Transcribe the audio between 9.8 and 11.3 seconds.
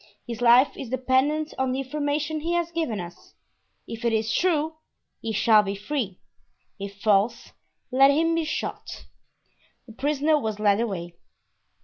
The prisoner was led away.